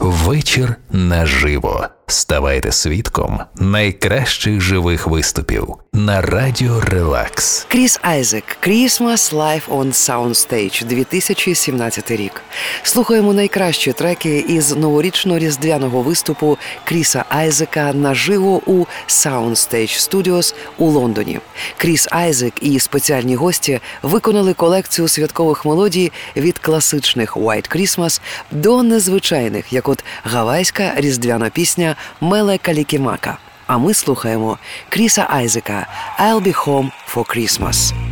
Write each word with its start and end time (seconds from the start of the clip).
Вечір 0.00 0.76
наживо. 0.90 1.88
Ставайте 2.10 2.72
свідком 2.72 3.40
найкращих 3.54 4.60
живих 4.60 5.06
виступів 5.06 5.74
на 5.92 6.20
радіо 6.20 6.80
Релакс. 6.80 7.66
Кріс 7.68 7.98
Айзек 8.02 8.44
Christmas 8.62 9.34
Live 9.34 9.68
on 9.68 9.86
Soundstage 9.86 10.84
2017 10.84 12.10
рік. 12.10 12.42
Слухаємо 12.82 13.32
найкращі 13.32 13.92
треки 13.92 14.38
із 14.38 14.72
новорічно-різдвяного 14.72 16.02
виступу 16.02 16.58
Кріса 16.84 17.24
Айзека 17.28 17.92
наживо 17.92 18.62
у 18.66 18.86
Soundstage 19.08 20.10
Studios 20.10 20.54
у 20.78 20.86
Лондоні. 20.86 21.40
Кріс 21.76 22.08
Айзек 22.10 22.52
і 22.60 22.80
спеціальні 22.80 23.36
гості 23.36 23.80
виконали 24.02 24.54
колекцію 24.54 25.08
святкових 25.08 25.64
мелодій 25.64 26.12
від 26.36 26.58
класичних 26.58 27.36
White 27.36 27.76
Christmas 27.76 28.20
до 28.50 28.82
незвичайних, 28.82 29.72
як 29.72 29.88
от 29.88 30.04
гавайська 30.24 30.92
різдвяна 30.96 31.50
пісня 31.50 31.96
Меле 32.20 32.58
Калікімака. 32.58 33.38
А 33.66 33.78
ми 33.78 33.94
слухаємо 33.94 34.58
Кріса 34.88 35.26
Айзека 35.30 35.86
«I'll 36.20 36.40
be 36.40 36.64
home 36.64 36.90
for 37.14 37.36
Christmas». 37.36 38.09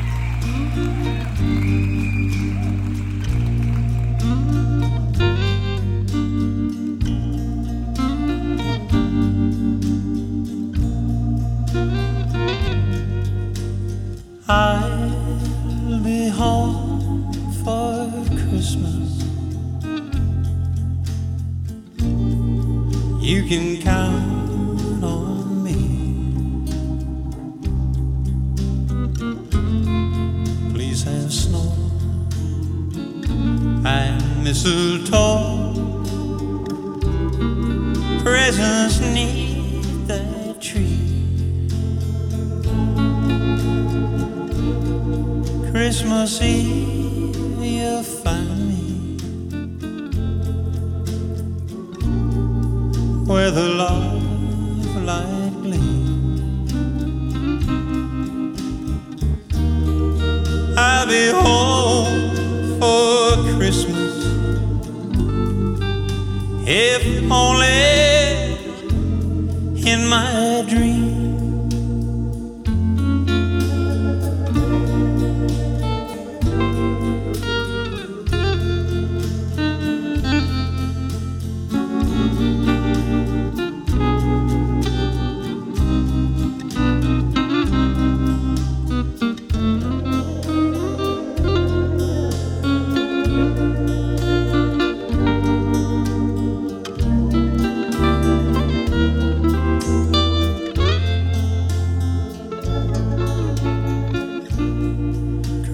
Can 23.48 23.80
count 23.80 25.02
on 25.02 25.64
me. 25.64 25.78
Please 30.74 31.02
have 31.04 31.32
snow 31.32 31.72
and 33.86 34.44
mistletoe. 34.44 35.72
Presents 38.22 39.00
neath 39.00 40.06
that 40.08 40.60
tree. 40.60 41.24
Christmas 45.70 46.42
Eve, 46.42 47.62
you'll 47.62 48.02
find 48.02 48.57
where 53.28 53.50
the 53.50 53.68
love 53.68 54.22
light 55.04 55.52
gleams. 55.62 56.72
I'll 60.78 61.06
be 61.06 61.28
home 61.44 62.80
for 62.80 63.36
Christmas, 63.58 64.14
if 66.66 67.30
only 67.30 67.68
in 69.92 70.06
my 70.08 70.57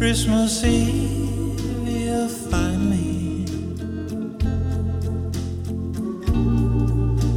Christmas 0.04 0.62
Eve, 0.62 1.88
you'll 1.88 2.28
find 2.28 2.90
me 2.90 3.46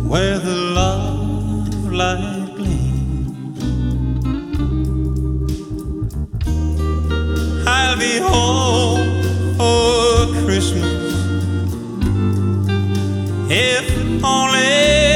where 0.05 0.37
the 0.37 0.53
love 0.75 1.85
light 1.89 2.51
gleams. 2.57 3.63
I'll 7.65 7.97
be 7.97 8.17
home 8.19 9.23
for 9.55 10.27
Christmas, 10.43 11.13
if 13.49 13.87
only 14.25 15.06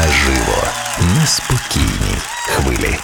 наживо. 0.00 0.64
Неспокійні 1.20 2.16
хвилі. 2.46 2.96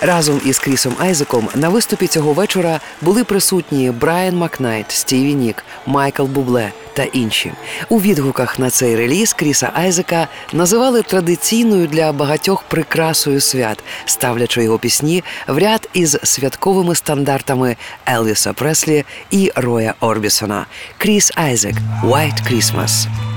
Разом 0.00 0.40
із 0.44 0.58
Крісом 0.58 0.94
Айзеком 0.98 1.48
на 1.54 1.68
виступі 1.68 2.06
цього 2.06 2.32
вечора 2.32 2.80
були 3.00 3.24
присутні 3.24 3.90
Брайан 3.90 4.36
Макнайт, 4.36 4.90
Стіві 4.90 5.34
Нік, 5.34 5.64
Майкл 5.86 6.22
Бубле 6.24 6.72
та 6.94 7.02
інші. 7.02 7.52
У 7.88 8.00
відгуках 8.00 8.58
на 8.58 8.70
цей 8.70 8.96
реліз 8.96 9.32
Кріса 9.32 9.70
Айзека 9.74 10.28
називали 10.52 11.02
традиційною 11.02 11.86
для 11.86 12.12
багатьох 12.12 12.62
прикрасою 12.62 13.40
свят, 13.40 13.82
ставлячи 14.04 14.64
його 14.64 14.78
пісні 14.78 15.24
в 15.46 15.58
ряд 15.58 15.88
із 15.92 16.18
святковими 16.22 16.94
стандартами 16.94 17.76
Елвіса 18.08 18.52
Преслі 18.52 19.04
і 19.30 19.52
Роя 19.56 19.94
Орбісона. 20.00 20.66
Кріс 20.98 21.32
Айзек 21.34 21.74
«White 22.04 22.52
Christmas». 22.52 23.27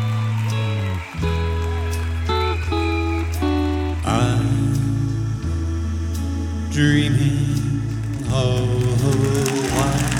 Dreaming 6.81 7.45
of 8.33 9.05
a 9.05 9.15
white 9.75 10.17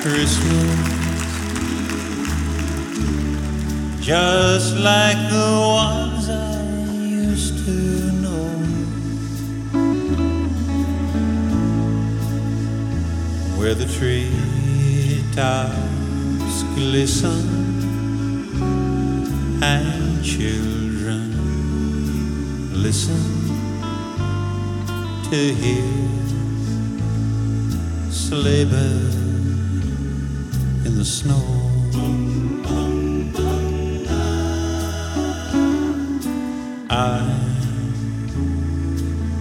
Christmas, 0.00 0.78
just 4.00 4.76
like 4.78 5.18
the 5.28 5.50
ones 5.82 6.30
I 6.30 6.62
used 7.04 7.56
to 7.66 7.76
know. 8.22 8.48
Where 13.58 13.74
the 13.74 13.88
tree 13.98 14.32
tops 15.34 16.62
glisten 16.74 17.44
and 19.62 20.24
children 20.24 21.34
listen 22.72 23.47
to 25.30 25.52
hear 25.52 25.82
sleigh 28.10 28.64
bells 28.64 29.14
in 30.86 30.96
the 30.96 31.04
snow. 31.04 31.44
I'm 36.88 37.60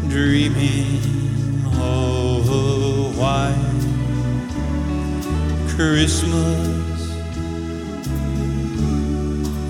dreaming 0.10 1.00
of 1.80 2.50
a 2.50 3.10
white 3.18 3.56
Christmas 5.70 7.00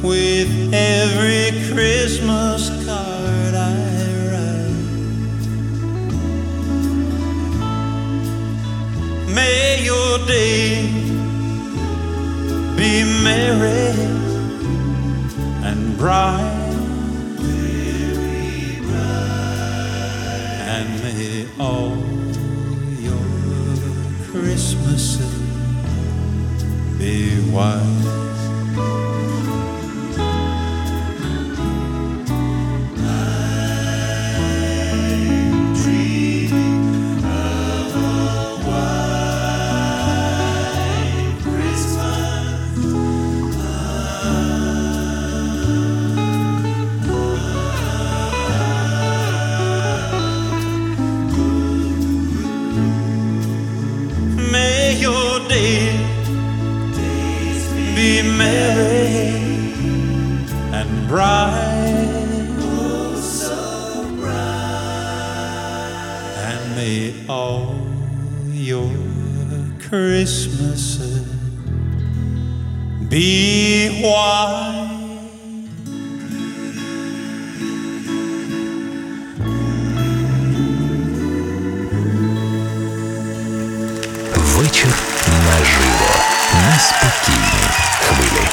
with 0.02 0.74
every 0.74 1.52
Christmas 1.72 2.70
card 2.88 3.54
I 3.54 3.97
be 12.78 13.04
merry 13.24 13.92
and 15.64 15.98
bright. 15.98 16.54
And 20.74 21.04
may 21.04 21.48
all 21.60 21.98
your 23.00 23.28
Christmases 24.30 25.34
be 26.98 27.40
white. 27.52 28.47
Christmases 70.67 71.23
be 73.09 73.91
white. 74.03 74.89
Вечір 84.37 84.95
наживо. 85.47 86.15
Неспокійні 86.55 87.69
хвилі. 88.01 88.49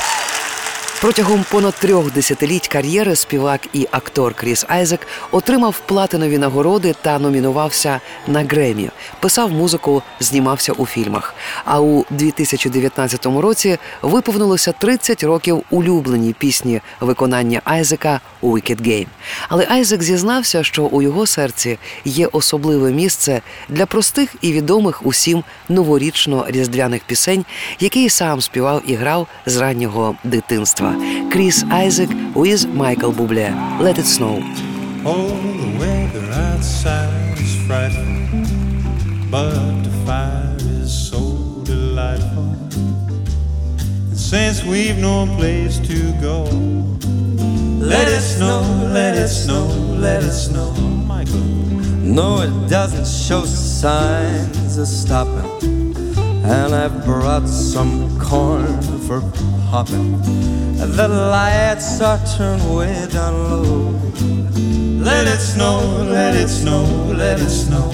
Протягом 1.04 1.44
понад 1.50 1.74
трьох 1.74 2.12
десятиліть 2.12 2.68
кар'єри 2.68 3.16
співак 3.16 3.60
і 3.72 3.88
актор 3.90 4.34
Кріс 4.34 4.64
Айзек 4.68 5.06
отримав 5.30 5.80
платинові 5.86 6.38
нагороди 6.38 6.94
та 7.02 7.18
номінувався 7.18 8.00
на 8.26 8.42
Гремі, 8.42 8.90
писав 9.20 9.50
музику, 9.50 10.02
знімався 10.20 10.72
у 10.72 10.86
фільмах. 10.86 11.34
А 11.64 11.80
у 11.80 12.04
2019 12.10 13.26
році 13.26 13.78
виповнилося 14.02 14.72
30 14.72 15.24
років 15.24 15.62
улюбленій 15.70 16.32
пісні 16.32 16.80
виконання 17.00 17.60
Айзека 17.64 18.20
«Wicked 18.42 18.82
Game». 18.82 19.06
Але 19.48 19.66
Айзек 19.70 20.02
зізнався, 20.02 20.64
що 20.64 20.84
у 20.84 21.02
його 21.02 21.26
серці 21.26 21.78
є 22.04 22.26
особливе 22.26 22.92
місце 22.92 23.42
для 23.68 23.86
простих 23.86 24.34
і 24.40 24.52
відомих 24.52 25.06
усім 25.06 25.44
новорічно-різдвяних 25.70 27.00
пісень, 27.06 27.44
які 27.80 28.08
сам 28.08 28.40
співав 28.40 28.82
і 28.86 28.94
грав 28.94 29.26
з 29.46 29.56
раннього 29.56 30.16
дитинства. 30.24 30.93
Chris 31.30 31.64
Isaak 31.70 32.10
with 32.34 32.66
Michael 32.68 33.12
Bublé. 33.12 33.50
Let 33.80 33.98
it 33.98 34.06
snow. 34.06 34.40
Oh, 35.06 35.28
the 35.28 35.78
weather 35.78 36.24
outside 36.32 37.38
is 37.38 37.56
frightful, 37.66 38.04
but 39.30 39.82
the 39.82 39.90
fire 40.06 40.56
is 40.80 40.92
so 41.10 41.20
delightful. 41.64 42.56
And 44.08 44.18
since 44.18 44.64
we've 44.64 44.98
no 44.98 45.26
place 45.36 45.78
to 45.80 46.12
go, 46.20 46.44
let 47.78 48.08
it 48.08 48.22
snow, 48.22 48.62
let 48.92 49.16
it 49.16 49.28
snow, 49.28 49.66
let 49.98 50.22
it 50.22 50.32
snow, 50.32 50.72
Michael. 51.06 51.44
No, 52.00 52.40
it 52.40 52.68
doesn't 52.70 53.06
show 53.06 53.44
signs 53.44 54.78
of 54.78 54.86
stopping, 54.86 55.94
and 56.44 56.74
I've 56.74 57.04
brought 57.04 57.46
some 57.48 58.18
corn 58.18 58.78
for 59.06 59.20
popping. 59.70 60.20
The 60.76 61.08
lights 61.08 62.00
are 62.00 62.20
turned 62.36 62.62
way 62.74 63.06
down 63.10 63.34
low. 63.50 63.90
Let 65.04 65.26
it 65.26 65.40
snow, 65.40 65.80
let 66.08 66.34
it 66.34 66.48
snow, 66.48 66.84
let 67.14 67.38
it 67.38 67.50
snow. 67.50 67.90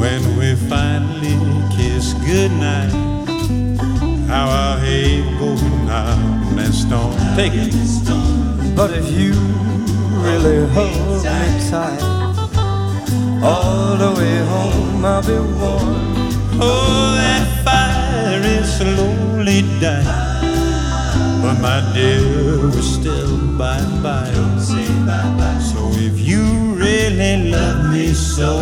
When 0.00 0.36
we 0.36 0.54
finally 0.68 1.36
kiss 1.74 2.12
goodnight, 2.24 2.92
how 4.28 4.48
I'll 4.48 4.78
hate 4.80 5.24
going 5.38 5.88
out 5.88 6.18
and 6.58 6.74
storm. 6.74 7.16
Take 7.36 7.52
it. 7.54 7.72
But 8.76 8.90
if 8.90 9.10
you 9.10 9.32
really 10.24 10.66
hold 10.68 11.24
me 11.24 11.70
tight, 11.70 12.02
all 13.42 13.96
the 13.96 14.12
way 14.18 14.38
home 14.52 15.04
I'll 15.04 15.22
be 15.22 15.38
warm. 15.60 16.12
Oh, 16.60 17.14
that 17.16 17.61
is 18.44 18.78
slowly 18.78 19.62
dying. 19.80 20.06
But 21.42 21.60
my 21.60 21.80
dear, 21.94 22.58
we're 22.68 22.82
still 22.82 23.36
bye 23.58 23.84
bye. 24.02 24.32
So 25.60 25.90
if 25.94 26.18
you 26.20 26.42
really 26.74 27.50
love 27.50 27.92
me 27.92 28.12
so, 28.12 28.56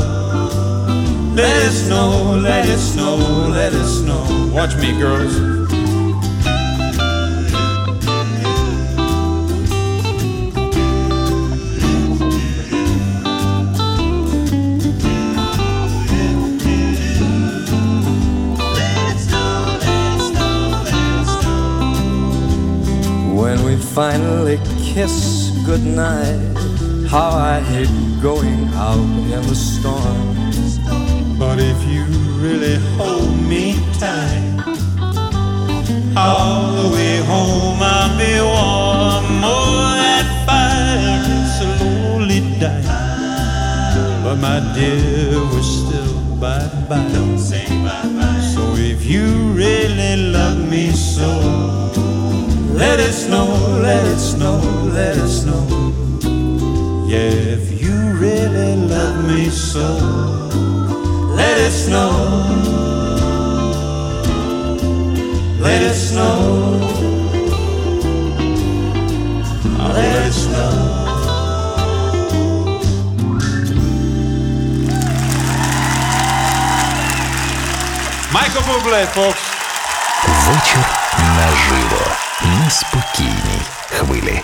let 1.34 1.56
it 1.66 1.72
snow, 1.72 2.38
let 2.40 2.68
it 2.68 2.78
snow, 2.78 3.16
let 3.50 3.72
it 3.72 3.86
snow. 3.86 4.50
Watch 4.54 4.76
me, 4.76 4.98
girls. 4.98 5.79
Finally 24.00 24.58
kiss 24.82 25.50
goodnight, 25.66 26.56
how 27.06 27.32
I 27.36 27.60
hate 27.60 27.92
going 28.22 28.64
out 28.72 29.10
in 29.34 29.42
the 29.50 29.54
storm. 29.54 30.26
But 31.38 31.58
if 31.60 31.78
you 31.92 32.04
really 32.40 32.76
hold 32.96 33.36
me 33.52 33.74
tight, 34.00 34.64
all 36.16 36.72
the 36.80 36.88
way 36.94 37.18
home 37.32 37.78
I'll 37.94 38.16
be 38.16 38.32
warm. 38.40 39.44
Oh, 39.44 39.92
that 40.00 40.28
fire 40.46 41.20
slowly 41.58 42.40
dying. 42.58 44.24
But 44.24 44.36
my 44.36 44.60
dear, 44.74 45.44
we're 45.50 45.70
still 45.76 46.14
bye 46.40 46.70
bye. 46.88 47.06
Don't 47.12 47.38
say 47.38 47.66
bye 47.84 48.08
bye. 48.16 48.40
So 48.54 48.62
if 48.76 49.04
you 49.04 49.26
really 49.52 50.16
love 50.32 50.59
let 52.79 52.99
it 52.99 53.13
snow, 53.13 53.47
let 53.81 54.05
it 54.05 54.19
snow, 54.19 54.57
let 54.93 55.17
it 55.17 55.27
snow. 55.27 55.63
Yeah, 57.07 57.55
if 57.57 57.81
you 57.81 57.95
really 58.25 58.75
love 58.75 59.25
me 59.25 59.49
so, 59.49 59.87
let 61.35 61.57
it 61.57 61.71
snow. 61.71 62.11
Let 65.65 65.81
it 65.81 65.95
snow. 65.95 66.79
Let 69.95 70.27
it 70.27 70.33
snow. 70.33 71.05
Michael 78.31 78.63
Bublé, 78.67 79.05
folks. 79.15 79.43
Вечір 80.47 80.85
наживо. 81.37 82.05
Неспокійні 82.44 83.60
хвилі. 83.90 84.40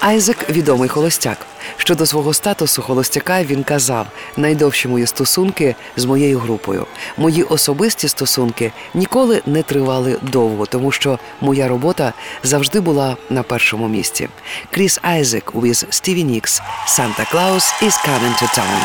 Айзек 0.00 0.50
відомий 0.50 0.88
холостяк. 0.88 1.38
Щодо 1.76 2.06
свого 2.06 2.34
статусу 2.34 2.82
холостяка 2.82 3.44
він 3.44 3.64
казав: 3.64 4.06
найдовші 4.36 4.88
мої 4.88 5.06
стосунки 5.06 5.74
з 5.96 6.04
моєю 6.04 6.38
групою. 6.38 6.86
Мої 7.16 7.42
особисті 7.42 8.08
стосунки 8.08 8.72
ніколи 8.94 9.42
не 9.46 9.62
тривали 9.62 10.18
довго, 10.22 10.66
тому 10.66 10.92
що 10.92 11.18
моя 11.40 11.68
робота 11.68 12.12
завжди 12.42 12.80
була 12.80 13.16
на 13.30 13.42
першому 13.42 13.88
місці. 13.88 14.28
Кріс 14.70 14.98
Айзек 15.02 15.52
with 15.54 15.86
Стіві 15.90 16.24
Нікс 16.24 16.62
Santa 16.88 17.34
Claus 17.34 17.82
is 17.82 18.08
coming 18.08 18.42
to 18.42 18.58
town. 18.58 18.82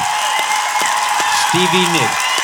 Stevie 1.49 1.87
Nicks. 1.93 2.40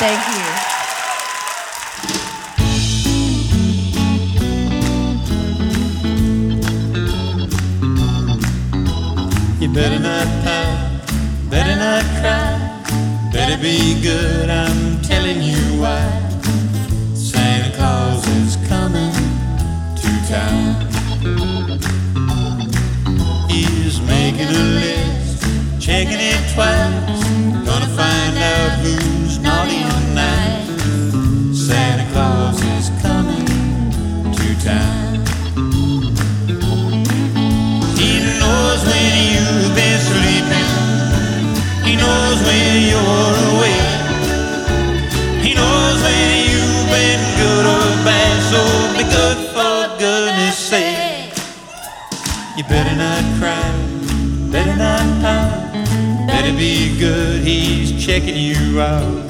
Thank 0.00 0.22
you. 0.28 0.44
You 9.60 9.74
better 9.74 9.98
not 9.98 10.28
pout, 10.44 11.50
better 11.50 11.74
not 11.74 12.04
cry. 12.20 13.30
Better 13.32 13.60
be 13.60 14.00
good, 14.00 14.48
I'm 14.48 15.02
telling 15.02 15.42
you 15.42 15.58
why. 15.80 16.08
Santa 17.14 17.74
Claus 17.76 18.24
is 18.28 18.54
coming 18.68 19.12
to 19.96 20.10
town. 20.28 20.76
He's 23.50 24.00
making 24.02 24.46
a 24.46 24.62
list, 24.78 25.42
checking 25.80 26.20
it 26.20 26.54
twice. 26.54 27.47
You 52.58 52.64
better 52.64 52.96
not 52.96 53.22
cry, 53.38 53.70
better 54.50 54.74
not 54.74 55.22
pout, 55.22 55.72
better 56.26 56.50
be 56.56 56.98
good. 56.98 57.40
He's 57.42 58.04
checking 58.04 58.34
you 58.34 58.80
out. 58.80 59.28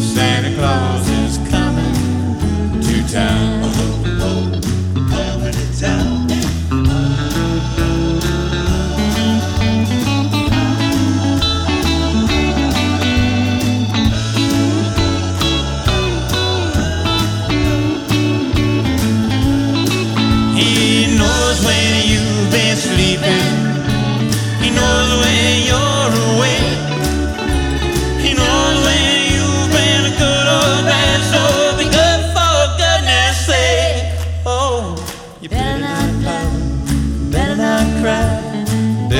Santa 0.00 0.56
Claus 0.56 1.06
is 1.06 1.36
coming 1.50 2.80
to 2.80 3.12
town. 3.12 4.69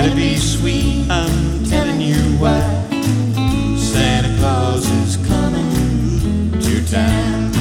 Better 0.00 0.16
be 0.16 0.36
sweet. 0.36 1.06
I'm 1.10 1.62
telling 1.64 2.00
you 2.00 2.14
why. 2.38 2.60
Santa 3.76 4.34
Claus 4.38 4.88
is 4.88 5.18
coming 5.28 6.52
to 6.58 6.90
town. 6.90 7.52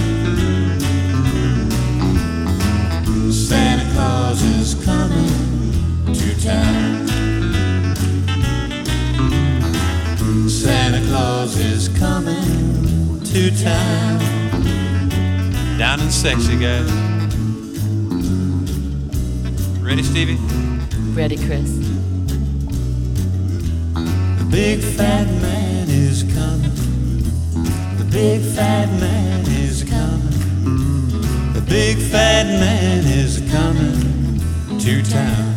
Santa 3.30 3.92
Claus 3.94 4.42
is 4.42 4.74
coming 4.86 6.14
to 6.14 6.42
town. 6.42 7.08
Santa 10.48 11.06
Claus 11.10 11.58
is 11.58 11.90
coming 11.90 13.22
to 13.26 13.52
town. 13.62 14.20
Down 15.78 16.00
and 16.00 16.12
sexy, 16.12 16.58
guys. 16.58 16.90
Ready, 19.82 20.04
Stevie? 20.04 20.38
Ready, 21.14 21.36
Chris? 21.36 21.89
The 24.50 24.56
big 24.56 24.80
fat 24.82 25.28
man 25.44 25.90
is 25.90 26.24
coming. 26.24 26.74
The 28.00 28.08
big 28.10 28.42
fat 28.42 28.90
man 29.00 29.46
is 29.46 29.84
coming. 29.84 31.54
The 31.54 31.62
big 31.62 32.00
fat 32.00 32.48
man 32.48 33.06
is 33.06 33.42
coming 33.52 34.40
to 34.80 35.04
town. 35.04 35.54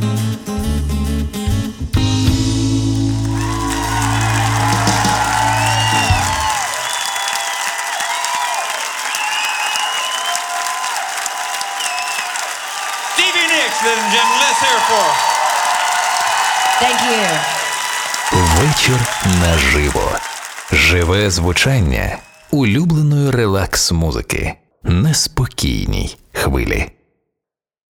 Stevie 13.14 13.48
Nicks, 13.48 13.80
ladies 13.82 14.04
and 14.04 14.12
gentlemen, 14.12 14.38
let's 14.44 14.60
hear 14.60 14.76
it 14.76 14.84
for 14.84 15.00
her. 15.00 15.14
Thank 16.78 17.00
you. 17.08 17.61
Вечір 18.34 19.08
наживо. 19.40 20.10
Живе 20.72 21.30
звучання 21.30 22.18
улюбленої 22.50 23.30
релакс 23.30 23.92
музики. 23.92 24.54
Неспокійній 24.82 26.16
хвилі. 26.32 26.90